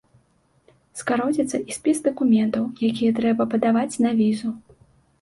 Скароціцца 1.01 1.57
і 1.61 1.71
спіс 1.77 1.97
дакументаў, 2.09 2.63
якія 2.91 3.11
трэба 3.23 3.51
падаваць 3.55 3.91
на 4.09 4.19
візу. 4.25 4.49